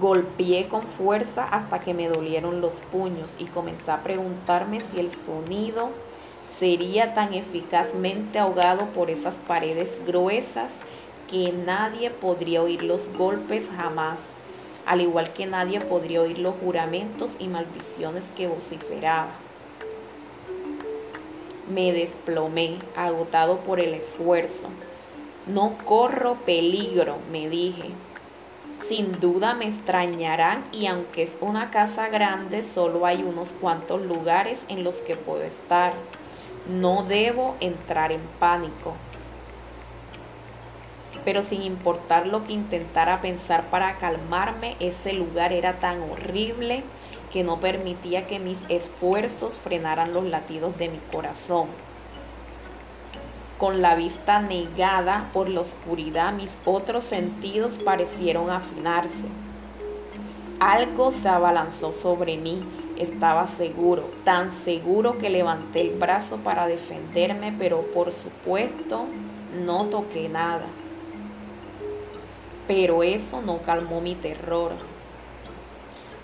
Golpeé 0.00 0.68
con 0.68 0.82
fuerza 0.82 1.44
hasta 1.44 1.80
que 1.80 1.94
me 1.94 2.08
dolieron 2.08 2.60
los 2.60 2.74
puños 2.90 3.30
y 3.38 3.44
comencé 3.44 3.90
a 3.90 4.02
preguntarme 4.02 4.80
si 4.80 4.98
el 4.98 5.12
sonido 5.12 5.90
sería 6.58 7.14
tan 7.14 7.34
eficazmente 7.34 8.38
ahogado 8.38 8.86
por 8.86 9.10
esas 9.10 9.36
paredes 9.36 9.98
gruesas 10.06 10.72
que 11.30 11.52
nadie 11.52 12.10
podría 12.10 12.62
oír 12.62 12.82
los 12.82 13.12
golpes 13.16 13.68
jamás, 13.76 14.20
al 14.86 15.00
igual 15.00 15.32
que 15.32 15.46
nadie 15.46 15.80
podría 15.80 16.20
oír 16.20 16.38
los 16.38 16.54
juramentos 16.56 17.36
y 17.38 17.48
maldiciones 17.48 18.24
que 18.36 18.46
vociferaba. 18.46 19.30
Me 21.68 21.92
desplomé, 21.92 22.76
agotado 22.94 23.58
por 23.60 23.80
el 23.80 23.94
esfuerzo. 23.94 24.68
No 25.46 25.76
corro 25.84 26.36
peligro, 26.46 27.18
me 27.30 27.50
dije. 27.50 27.90
Sin 28.88 29.20
duda 29.20 29.52
me 29.52 29.66
extrañarán 29.66 30.64
y 30.72 30.86
aunque 30.86 31.22
es 31.22 31.32
una 31.42 31.70
casa 31.70 32.08
grande, 32.08 32.62
solo 32.62 33.04
hay 33.04 33.22
unos 33.22 33.52
cuantos 33.52 34.00
lugares 34.00 34.64
en 34.68 34.84
los 34.84 34.96
que 34.96 35.16
puedo 35.16 35.42
estar. 35.42 35.92
No 36.66 37.02
debo 37.02 37.56
entrar 37.60 38.10
en 38.10 38.22
pánico. 38.38 38.94
Pero 41.26 41.42
sin 41.42 41.62
importar 41.62 42.26
lo 42.26 42.44
que 42.44 42.54
intentara 42.54 43.20
pensar 43.20 43.64
para 43.64 43.98
calmarme, 43.98 44.76
ese 44.80 45.12
lugar 45.12 45.52
era 45.52 45.74
tan 45.74 46.00
horrible 46.10 46.84
que 47.32 47.44
no 47.44 47.60
permitía 47.60 48.26
que 48.26 48.38
mis 48.38 48.60
esfuerzos 48.70 49.56
frenaran 49.56 50.14
los 50.14 50.24
latidos 50.24 50.76
de 50.78 50.88
mi 50.88 50.98
corazón. 51.12 51.68
Con 53.58 53.82
la 53.82 53.94
vista 53.94 54.40
negada 54.40 55.30
por 55.32 55.48
la 55.48 55.60
oscuridad, 55.60 56.32
mis 56.32 56.58
otros 56.64 57.04
sentidos 57.04 57.78
parecieron 57.78 58.50
afinarse. 58.50 59.28
Algo 60.58 61.12
se 61.12 61.28
abalanzó 61.28 61.92
sobre 61.92 62.36
mí. 62.36 62.64
Estaba 62.96 63.46
seguro, 63.46 64.10
tan 64.24 64.50
seguro 64.50 65.18
que 65.18 65.30
levanté 65.30 65.82
el 65.82 65.90
brazo 65.90 66.38
para 66.38 66.66
defenderme, 66.66 67.54
pero 67.56 67.82
por 67.92 68.10
supuesto 68.10 69.06
no 69.64 69.84
toqué 69.86 70.28
nada. 70.28 70.66
Pero 72.66 73.02
eso 73.04 73.40
no 73.40 73.58
calmó 73.58 74.00
mi 74.00 74.16
terror. 74.16 74.72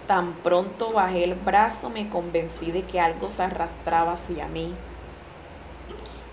Tan 0.08 0.32
pronto 0.32 0.92
bajé 0.92 1.22
el 1.22 1.34
brazo 1.34 1.90
me 1.90 2.08
convencí 2.08 2.72
de 2.72 2.82
que 2.82 2.98
algo 2.98 3.30
se 3.30 3.44
arrastraba 3.44 4.14
hacia 4.14 4.48
mí. 4.48 4.74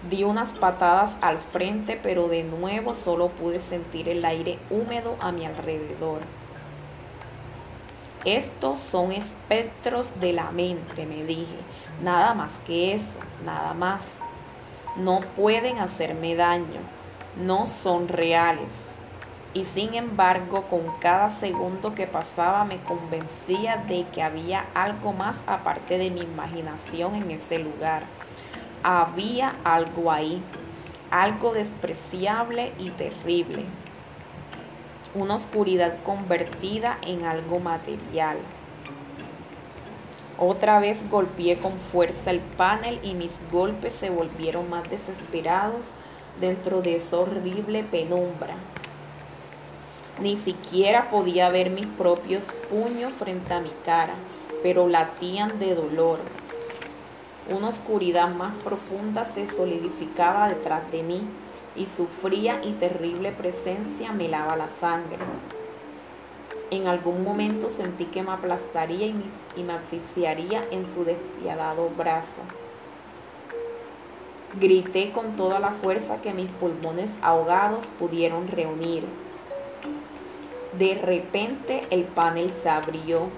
Di 0.10 0.24
unas 0.24 0.54
patadas 0.54 1.12
al 1.20 1.38
frente, 1.38 2.00
pero 2.02 2.30
de 2.30 2.44
nuevo 2.44 2.94
solo 2.94 3.28
pude 3.28 3.60
sentir 3.60 4.08
el 4.08 4.24
aire 4.24 4.58
húmedo 4.70 5.18
a 5.20 5.34
mi 5.34 5.46
alrededor. 5.46 6.22
Estos 8.24 8.80
son 8.80 9.12
espectros 9.12 10.20
de 10.22 10.32
la 10.32 10.52
mente, 10.52 11.06
me 11.06 11.26
dije. 11.26 11.58
Nada 12.02 12.34
más 12.34 12.54
que 12.66 12.94
eso, 12.94 13.20
nada 13.44 13.74
más. 13.74 14.02
No 14.96 15.20
pueden 15.36 15.78
hacerme 15.80 16.36
daño, 16.36 16.80
no 17.36 17.66
son 17.66 18.08
reales. 18.08 18.72
Y 19.54 19.66
sin 19.66 19.94
embargo, 19.94 20.64
con 20.70 20.84
cada 21.00 21.32
segundo 21.32 21.96
que 21.96 22.08
pasaba 22.08 22.64
me 22.64 22.80
convencía 22.80 23.84
de 23.88 24.06
que 24.14 24.24
había 24.24 24.66
algo 24.74 25.12
más 25.12 25.44
aparte 25.48 25.98
de 25.98 26.12
mi 26.12 26.22
imaginación 26.22 27.16
en 27.16 27.32
ese 27.32 27.60
lugar 27.60 28.04
había 28.88 29.54
algo 29.66 30.14
ahí, 30.14 30.42
algo 31.12 31.52
despreciable 31.52 32.72
y 32.80 32.90
terrible, 32.92 33.66
una 35.14 35.36
oscuridad 35.36 35.98
convertida 36.06 36.98
en 37.06 37.26
algo 37.26 37.60
material. 37.60 38.38
Otra 40.38 40.80
vez 40.80 41.00
golpeé 41.10 41.58
con 41.58 41.74
fuerza 41.74 42.32
el 42.32 42.40
panel 42.40 43.02
y 43.04 43.14
mis 43.14 43.34
golpes 43.52 43.92
se 43.92 44.10
volvieron 44.10 44.70
más 44.70 44.90
desesperados 44.90 45.88
dentro 46.40 46.82
de 46.82 46.96
esa 46.96 47.18
horrible 47.18 47.84
penumbra. 47.84 48.56
Ni 50.22 50.38
siquiera 50.38 51.10
podía 51.10 51.50
ver 51.50 51.72
mis 51.72 51.88
propios 51.88 52.46
puños 52.70 53.12
frente 53.12 53.54
a 53.54 53.60
mi 53.60 53.72
cara, 53.84 54.14
pero 54.64 54.88
latían 54.88 55.60
de 55.60 55.76
dolor. 55.76 56.20
Una 57.50 57.70
oscuridad 57.70 58.30
más 58.30 58.54
profunda 58.62 59.24
se 59.24 59.48
solidificaba 59.50 60.50
detrás 60.50 60.92
de 60.92 61.04
mí 61.04 61.22
y 61.78 61.86
su 61.86 62.08
fría 62.08 62.60
y 62.64 62.74
terrible 62.74 63.32
presencia 63.32 64.12
me 64.12 64.28
lava 64.28 64.58
la 64.58 64.68
sangre. 64.70 65.20
En 66.70 66.88
algún 66.88 67.24
momento 67.24 67.70
sentí 67.70 68.06
que 68.06 68.24
me 68.24 68.32
aplastaría 68.32 69.08
y 69.08 69.64
me, 69.64 69.74
asfixiaría 69.74 70.66
en 70.72 70.86
su 70.86 71.06
despiadado 71.06 71.90
brazo. 71.96 72.42
Grité 74.60 75.12
con 75.12 75.38
toda 75.38 75.60
la 75.60 75.72
fuerza 75.72 76.22
que 76.22 76.34
mis 76.34 76.52
pulmones 76.52 77.12
ahogados 77.22 77.86
pudieron 77.98 78.50
reunir. 78.50 79.04
De 80.78 80.96
repente 80.96 81.84
el 81.92 82.04
panel 82.04 82.52
se 82.52 82.68
abrió. 82.68 83.30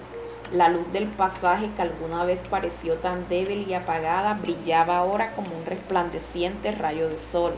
La 0.51 0.68
luz 0.68 0.91
del 0.91 1.06
pasaje 1.06 1.70
que 1.75 1.84
alguna 1.84 2.25
vez 2.25 2.41
pareció 2.50 2.96
tan 2.96 3.29
débil 3.29 3.68
y 3.68 3.75
apagada 3.75 4.34
brillaba 4.34 4.98
ahora 4.98 5.34
como 5.36 5.56
un 5.56 5.65
resplandeciente 5.65 6.72
rayo 6.72 7.08
de 7.08 7.20
sol. 7.20 7.53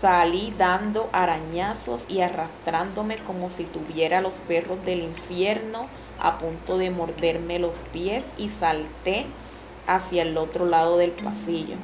Salí 0.00 0.52
dando 0.58 1.08
arañazos 1.12 2.06
y 2.08 2.22
arrastrándome 2.22 3.18
como 3.18 3.50
si 3.50 3.62
tuviera 3.62 4.20
los 4.20 4.34
perros 4.34 4.84
del 4.84 5.04
infierno 5.04 5.86
a 6.18 6.38
punto 6.38 6.76
de 6.76 6.90
morderme 6.90 7.60
los 7.60 7.76
pies 7.92 8.26
y 8.36 8.48
salté 8.48 9.26
hacia 9.86 10.22
el 10.22 10.36
otro 10.36 10.66
lado 10.66 10.96
del 10.96 11.12
pasillo. 11.12 11.76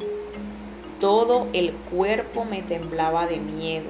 Todo 1.01 1.47
el 1.53 1.73
cuerpo 1.73 2.45
me 2.45 2.63
temblaba 2.63 3.29
de 3.29 3.39
miedo. 3.39 3.87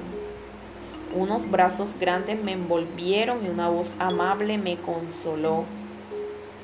Unos 1.15 1.49
brazos 1.49 1.95
grandes 1.99 2.39
me 2.41 2.51
envolvieron 2.51 3.43
y 3.43 3.49
una 3.49 3.67
voz 3.67 3.93
amable 3.97 4.59
me 4.59 4.77
consoló. 4.77 5.65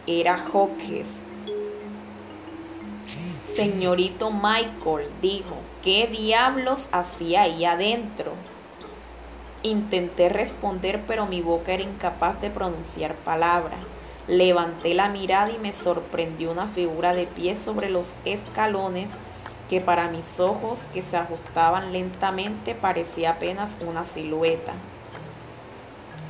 Era 0.06 0.38
Hawkes. 0.38 1.20
Señorito 3.06 4.30
Michael, 4.30 5.10
dijo, 5.22 5.56
¿qué 5.84 6.08
diablos 6.08 6.90
hacía 6.92 7.44
ahí 7.44 7.66
adentro? 7.66 8.34
Intenté 9.64 10.30
responder, 10.30 11.02
pero 11.08 11.26
mi 11.26 11.42
boca 11.42 11.74
era 11.74 11.82
incapaz 11.82 12.40
de 12.40 12.52
pronunciar 12.52 13.16
palabra. 13.16 13.78
Levanté 14.28 14.94
la 14.94 15.10
mirada 15.10 15.52
y 15.52 15.58
me 15.58 15.74
sorprendió 15.74 16.52
una 16.52 16.68
figura 16.68 17.16
de 17.16 17.26
pie 17.26 17.56
sobre 17.56 17.90
los 17.90 18.14
escalones 18.26 19.10
que 19.70 19.82
para 19.82 20.10
mis 20.10 20.40
ojos 20.40 20.88
que 20.94 21.02
se 21.02 21.18
ajustaban 21.18 21.92
lentamente 21.92 22.76
parecía 22.76 23.32
apenas 23.32 23.78
una 23.82 24.06
silueta. 24.06 24.74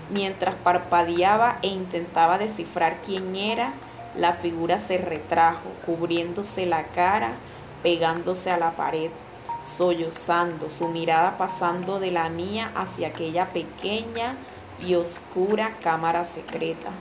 Mientras 0.10 0.56
parpadeaba 0.56 1.58
e 1.62 1.68
intentaba 1.68 2.38
descifrar 2.38 2.98
quién 3.04 3.36
era, 3.36 3.74
la 4.16 4.34
figura 4.34 4.80
se 4.80 4.98
retrajo, 4.98 5.70
cubriéndose 5.86 6.66
la 6.66 6.84
cara, 6.88 7.34
pegándose 7.84 8.52
a 8.52 8.58
la 8.58 8.72
pared, 8.72 9.12
sollozando, 9.78 10.70
su 10.70 10.88
mirada 10.88 11.38
pasando 11.38 12.00
de 12.00 12.12
la 12.12 12.30
mía 12.30 12.72
hacia 12.76 13.10
aquella 13.10 13.48
pequeña 13.48 14.38
y 14.80 14.96
oscura 14.96 15.78
cámara 15.82 16.26
secreta. 16.26 16.92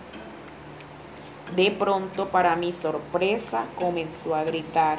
De 1.54 1.70
pronto, 1.70 2.28
para 2.28 2.56
mi 2.56 2.72
sorpresa, 2.72 3.66
comenzó 3.76 4.34
a 4.34 4.44
gritar. 4.44 4.98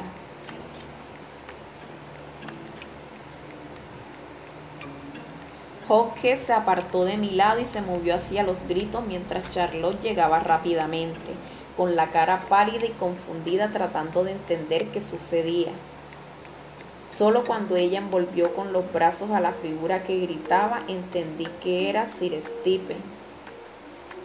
Hawke 5.88 6.36
se 6.36 6.52
apartó 6.52 7.04
de 7.04 7.16
mi 7.16 7.30
lado 7.30 7.60
y 7.60 7.64
se 7.64 7.80
movió 7.80 8.16
hacia 8.16 8.42
los 8.42 8.66
gritos 8.66 9.04
mientras 9.06 9.50
Charlotte 9.50 10.00
llegaba 10.02 10.40
rápidamente 10.40 11.32
con 11.76 11.94
la 11.94 12.10
cara 12.10 12.46
pálida 12.48 12.86
y 12.86 12.90
confundida 12.90 13.70
tratando 13.70 14.24
de 14.24 14.32
entender 14.32 14.88
qué 14.88 15.00
sucedía. 15.00 15.70
Solo 17.12 17.44
cuando 17.44 17.76
ella 17.76 17.98
envolvió 17.98 18.54
con 18.54 18.72
los 18.72 18.92
brazos 18.92 19.30
a 19.30 19.40
la 19.40 19.52
figura 19.52 20.02
que 20.02 20.20
gritaba 20.20 20.82
entendí 20.88 21.46
que 21.62 21.88
era 21.88 22.06
Sir 22.06 22.40
Stephen. 22.42 22.98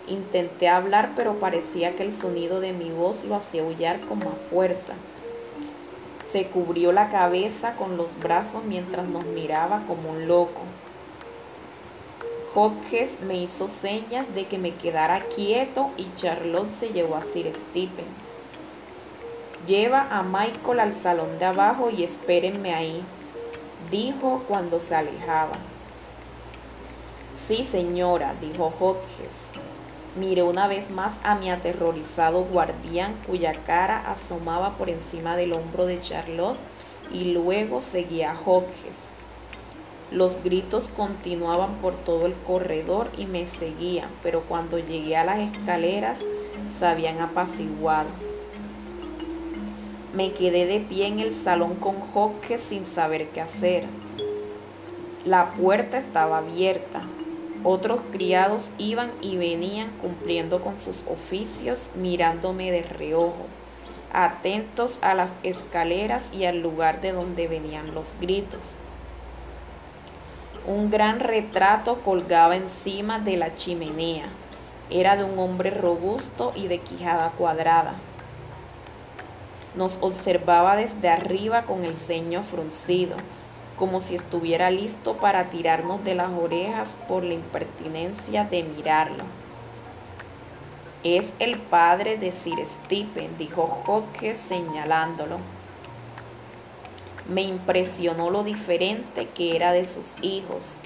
Intenté 0.08 0.68
hablar 0.68 1.12
pero 1.16 1.36
parecía 1.36 1.96
que 1.96 2.04
el 2.04 2.12
sonido 2.12 2.60
de 2.60 2.74
mi 2.74 2.90
voz 2.90 3.24
lo 3.24 3.36
hacía 3.36 3.62
aullar 3.62 4.00
con 4.02 4.20
más 4.20 4.36
fuerza. 4.50 4.94
Se 6.32 6.48
cubrió 6.48 6.92
la 6.92 7.10
cabeza 7.10 7.76
con 7.76 7.98
los 7.98 8.18
brazos 8.18 8.64
mientras 8.64 9.08
nos 9.08 9.26
miraba 9.26 9.84
como 9.88 10.12
un 10.12 10.28
loco. 10.28 10.62
Hodges 12.54 13.22
me 13.22 13.38
hizo 13.38 13.70
señas 13.70 14.36
de 14.36 14.46
que 14.46 14.58
me 14.58 14.76
quedara 14.76 15.24
quieto 15.34 15.92
y 15.96 16.14
Charlotte 16.16 16.68
se 16.68 16.90
llevó 16.90 17.16
a 17.16 17.22
Sir 17.22 17.50
Stephen. 17.56 18.06
Lleva 19.66 20.08
a 20.12 20.22
Michael 20.22 20.82
al 20.82 20.94
salón 20.94 21.40
de 21.40 21.46
abajo 21.46 21.90
y 21.90 22.04
espérenme 22.04 22.74
ahí, 22.74 23.04
dijo 23.90 24.44
cuando 24.50 24.82
se 24.82 24.96
alejaba. 24.96 25.54
Sí, 27.48 27.64
señora, 27.64 28.36
dijo 28.42 28.74
Hodges. 28.80 29.52
Miré 30.18 30.44
una 30.44 30.68
vez 30.68 30.90
más 30.90 31.14
a 31.24 31.36
mi 31.36 31.50
aterrorizado 31.50 32.44
guardián 32.44 33.16
cuya 33.26 33.54
cara 33.54 34.04
asomaba 34.12 34.72
por 34.78 34.90
encima 34.90 35.38
del 35.38 35.54
hombro 35.54 35.86
de 35.86 36.02
Charlotte 36.02 36.60
y 37.14 37.32
luego 37.32 37.80
seguía 37.80 38.32
a 38.32 38.40
Hodges. 38.42 39.21
Los 40.12 40.44
gritos 40.44 40.90
continuaban 40.90 41.76
por 41.76 41.96
todo 41.96 42.26
el 42.26 42.34
corredor 42.46 43.10
y 43.18 43.26
me 43.28 43.46
seguían, 43.46 44.10
pero 44.22 44.42
cuando 44.42 44.78
llegué 44.78 45.16
a 45.16 45.24
las 45.24 45.40
escaleras 45.40 46.20
se 46.78 46.86
habían 46.86 47.22
apaciguado. 47.22 48.10
Me 50.14 50.34
quedé 50.34 50.66
de 50.66 50.82
pie 50.82 51.08
en 51.08 51.22
el 51.22 51.32
salón 51.32 51.76
con 51.76 51.96
Hawke 52.02 52.60
sin 52.60 52.86
saber 52.86 53.30
qué 53.30 53.40
hacer. 53.40 53.86
La 55.24 55.54
puerta 55.54 56.00
estaba 56.00 56.40
abierta. 56.40 57.04
Otros 57.64 58.02
criados 58.12 58.70
iban 58.78 59.12
y 59.22 59.38
venían 59.38 59.92
cumpliendo 60.02 60.60
con 60.60 60.78
sus 60.78 61.04
oficios, 61.08 61.90
mirándome 61.96 62.70
de 62.70 62.82
reojo, 62.82 63.46
atentos 64.12 65.00
a 65.02 65.14
las 65.14 65.32
escaleras 65.44 66.28
y 66.34 66.44
al 66.44 66.62
lugar 66.62 67.00
de 67.00 67.14
donde 67.14 67.48
venían 67.48 67.94
los 67.94 68.12
gritos. 68.20 68.76
Un 70.68 70.92
gran 70.92 71.20
retrato 71.20 72.02
colgaba 72.02 72.56
encima 72.56 73.18
de 73.18 73.36
la 73.36 73.56
chimenea. 73.56 74.26
Era 74.92 75.16
de 75.16 75.24
un 75.24 75.40
hombre 75.40 75.72
robusto 75.72 76.54
y 76.56 76.68
de 76.68 76.78
quijada 76.78 77.32
cuadrada. 77.32 77.96
Nos 79.74 79.98
observaba 80.02 80.76
desde 80.76 81.10
arriba 81.10 81.64
con 81.64 81.84
el 81.84 81.96
ceño 81.96 82.44
fruncido, 82.44 83.16
como 83.76 84.02
si 84.02 84.14
estuviera 84.14 84.70
listo 84.70 85.18
para 85.18 85.50
tirarnos 85.50 86.04
de 86.04 86.14
las 86.14 86.30
orejas 86.30 86.96
por 87.08 87.24
la 87.24 87.34
impertinencia 87.34 88.44
de 88.44 88.62
mirarlo. 88.62 89.24
Es 91.04 91.34
el 91.40 91.58
padre 91.58 92.18
de 92.18 92.32
Sir 92.32 92.60
Stephen, 92.68 93.36
dijo 93.40 93.66
Joque 93.66 94.36
señalándolo. 94.36 95.40
Me 97.32 97.44
impresionó 97.44 98.30
lo 98.30 98.44
diferente 98.44 99.30
que 99.30 99.56
era 99.56 99.72
de 99.72 99.86
sus 99.86 100.16
hijos. 100.22 100.80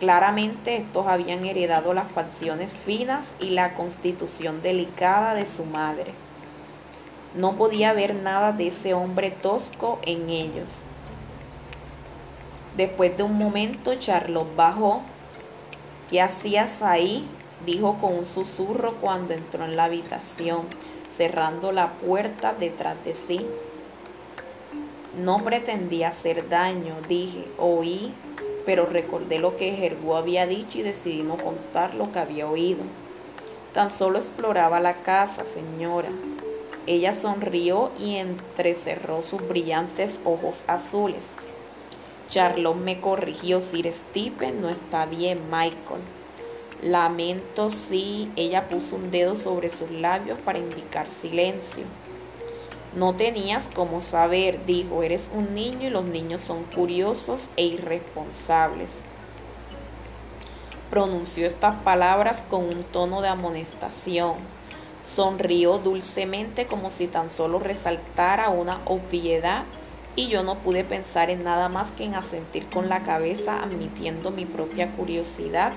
Claramente 0.00 0.76
estos 0.76 1.06
habían 1.06 1.44
heredado 1.44 1.94
las 1.94 2.10
facciones 2.10 2.72
finas 2.72 3.32
y 3.38 3.50
la 3.50 3.74
constitución 3.74 4.62
delicada 4.62 5.34
de 5.34 5.46
su 5.46 5.64
madre. 5.64 6.12
No 7.36 7.54
podía 7.54 7.92
ver 7.92 8.16
nada 8.16 8.50
de 8.50 8.66
ese 8.66 8.94
hombre 8.94 9.30
tosco 9.30 10.00
en 10.04 10.28
ellos. 10.28 10.80
Después 12.76 13.16
de 13.16 13.22
un 13.22 13.38
momento, 13.38 13.94
Charlotte 13.94 14.56
bajó. 14.56 15.02
¿Qué 16.10 16.20
hacías 16.20 16.82
ahí? 16.82 17.28
dijo 17.64 17.96
con 17.98 18.14
un 18.14 18.26
susurro 18.26 18.94
cuando 18.94 19.34
entró 19.34 19.64
en 19.64 19.76
la 19.76 19.84
habitación, 19.84 20.62
cerrando 21.16 21.70
la 21.70 21.92
puerta 21.92 22.54
detrás 22.58 22.96
de 23.04 23.14
sí. 23.14 23.46
No 25.16 25.44
pretendía 25.44 26.08
hacer 26.08 26.48
daño, 26.48 26.96
dije, 27.06 27.44
oí, 27.58 28.14
pero 28.64 28.86
recordé 28.86 29.38
lo 29.38 29.56
que 29.56 29.72
Jergú 29.72 30.14
había 30.14 30.46
dicho 30.46 30.78
y 30.78 30.82
decidí 30.82 31.22
no 31.22 31.36
contar 31.36 31.94
lo 31.94 32.10
que 32.12 32.18
había 32.18 32.48
oído. 32.48 32.80
Tan 33.74 33.90
solo 33.90 34.18
exploraba 34.18 34.80
la 34.80 35.02
casa, 35.02 35.44
señora. 35.44 36.08
Ella 36.86 37.14
sonrió 37.14 37.90
y 37.98 38.16
entrecerró 38.16 39.22
sus 39.22 39.46
brillantes 39.46 40.18
ojos 40.24 40.64
azules. 40.66 41.22
Charlotte 42.28 42.76
me 42.76 42.98
corrigió, 42.98 43.60
Sir 43.60 43.92
Stephen 43.92 44.62
no 44.62 44.70
está 44.70 45.04
bien, 45.04 45.40
Michael. 45.50 46.00
Lamento 46.80 47.70
si 47.70 48.30
ella 48.34 48.68
puso 48.68 48.96
un 48.96 49.10
dedo 49.10 49.36
sobre 49.36 49.68
sus 49.68 49.90
labios 49.90 50.38
para 50.40 50.58
indicar 50.58 51.06
silencio. 51.20 51.84
No 52.94 53.14
tenías 53.14 53.70
cómo 53.74 54.02
saber, 54.02 54.66
dijo, 54.66 55.02
eres 55.02 55.30
un 55.32 55.54
niño 55.54 55.86
y 55.86 55.90
los 55.90 56.04
niños 56.04 56.42
son 56.42 56.64
curiosos 56.64 57.48
e 57.56 57.64
irresponsables. 57.64 59.00
Pronunció 60.90 61.46
estas 61.46 61.76
palabras 61.76 62.44
con 62.50 62.64
un 62.64 62.84
tono 62.84 63.22
de 63.22 63.28
amonestación. 63.28 64.34
Sonrió 65.16 65.78
dulcemente 65.78 66.66
como 66.66 66.90
si 66.90 67.06
tan 67.06 67.30
solo 67.30 67.58
resaltara 67.58 68.50
una 68.50 68.78
obviedad 68.84 69.64
y 70.14 70.28
yo 70.28 70.42
no 70.42 70.56
pude 70.56 70.84
pensar 70.84 71.30
en 71.30 71.44
nada 71.44 71.70
más 71.70 71.92
que 71.92 72.04
en 72.04 72.14
asentir 72.14 72.66
con 72.66 72.90
la 72.90 73.04
cabeza 73.04 73.62
admitiendo 73.62 74.30
mi 74.30 74.44
propia 74.44 74.92
curiosidad 74.92 75.72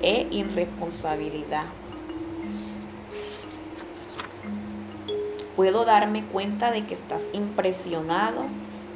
e 0.00 0.26
irresponsabilidad. 0.30 1.64
Puedo 5.56 5.84
darme 5.84 6.24
cuenta 6.24 6.72
de 6.72 6.84
que 6.84 6.94
estás 6.94 7.22
impresionado 7.32 8.44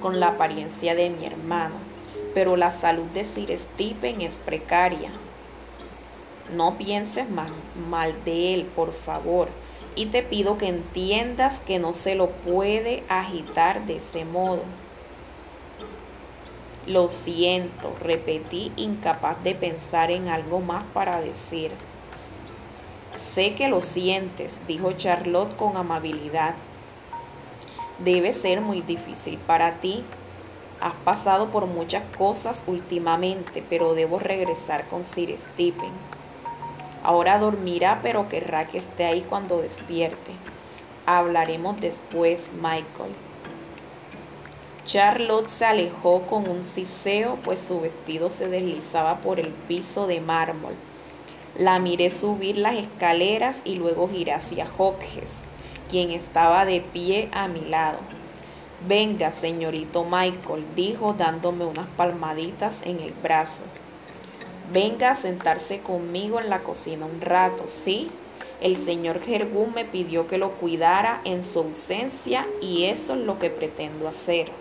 con 0.01 0.19
la 0.19 0.29
apariencia 0.29 0.95
de 0.95 1.09
mi 1.09 1.25
hermano, 1.25 1.77
pero 2.35 2.57
la 2.57 2.73
salud 2.73 3.07
de 3.15 3.25
Sir 3.25 3.57
Stephen 3.57 4.21
es 4.21 4.37
precaria. 4.39 5.11
No 6.57 6.77
pienses 6.77 7.27
mal, 7.31 8.15
de 8.25 8.55
él, 8.55 8.65
por 8.65 8.93
favor, 8.93 9.49
y 9.95 10.07
te 10.07 10.23
pido 10.23 10.59
que 10.59 10.67
entiendas 10.67 11.61
que 11.61 11.79
no 11.79 11.93
se 11.93 12.15
lo 12.15 12.31
puede 12.31 13.05
agitar 13.09 13.87
de 13.87 13.97
ese 13.99 14.25
modo. 14.25 14.63
Lo 16.87 17.09
siento, 17.09 17.95
repetí, 18.01 18.73
incapaz 18.77 19.43
de 19.45 19.55
pensar 19.55 20.11
en 20.11 20.29
algo 20.29 20.61
más 20.61 20.85
para 20.95 21.21
decir. 21.21 21.71
Sé 23.19 23.55
que 23.55 23.69
lo 23.69 23.81
sientes, 23.81 24.53
dijo 24.69 24.93
Charlotte 24.93 25.57
con 25.57 25.77
amabilidad. 25.77 26.55
Debe 27.99 28.33
ser 28.33 28.61
muy 28.61 28.81
difícil 28.81 29.39
para 29.39 29.81
ti. 29.81 30.05
Has 30.81 30.95
pasado 31.05 31.49
por 31.49 31.67
muchas 31.67 32.05
cosas 32.17 32.63
últimamente, 32.69 33.65
pero 33.69 33.95
debo 33.95 34.21
regresar 34.21 34.87
con 34.87 35.05
Sir 35.05 35.37
Stephen. 35.37 35.93
Ahora 37.03 37.39
dormirá, 37.39 38.01
pero 38.03 38.29
querrá 38.29 38.69
que 38.69 38.79
esté 38.79 39.05
ahí 39.05 39.23
cuando 39.29 39.61
despierte. 39.61 40.33
Hablaremos 41.05 41.81
después, 41.81 42.51
Michael. 42.55 43.15
Charlotte 44.85 45.49
se 45.49 45.65
alejó 45.65 46.23
con 46.23 46.49
un 46.49 46.65
siseo, 46.65 47.37
pues 47.45 47.61
su 47.61 47.81
vestido 47.81 48.31
se 48.31 48.49
deslizaba 48.49 49.17
por 49.17 49.41
el 49.41 49.49
piso 49.49 50.07
de 50.07 50.21
mármol. 50.21 50.75
La 51.59 51.81
miré 51.81 52.09
subir 52.09 52.57
las 52.57 52.77
escaleras 52.77 53.57
y 53.65 53.75
luego 53.75 54.09
giré 54.09 54.33
hacia 54.33 54.65
Hodges, 54.65 55.41
quien 55.91 56.13
estaba 56.13 56.65
de 56.65 56.81
pie 56.81 57.29
a 57.33 57.49
mi 57.49 57.63
lado. 57.63 57.99
Venga, 58.87 59.33
señorito 59.33 60.05
Michael, 60.05 60.65
dijo 60.77 61.15
dándome 61.15 61.65
unas 61.65 61.89
palmaditas 61.97 62.83
en 62.85 63.01
el 63.01 63.13
brazo. 63.13 63.63
Venga 64.73 65.11
a 65.11 65.17
sentarse 65.17 65.81
conmigo 65.81 66.39
en 66.39 66.49
la 66.49 66.61
cocina 66.61 67.07
un 67.07 67.21
rato, 67.21 67.65
¿sí? 67.67 68.09
El 68.61 68.77
señor 68.77 69.21
Gergún 69.21 69.75
me 69.75 69.85
pidió 69.85 70.29
que 70.29 70.39
lo 70.39 70.53
cuidara 70.53 71.21
en 71.25 71.43
su 71.43 71.59
ausencia 71.59 72.47
y 72.61 72.85
eso 72.85 73.15
es 73.15 73.21
lo 73.23 73.41
que 73.41 73.51
pretendo 73.51 74.07
hacer. 74.07 74.53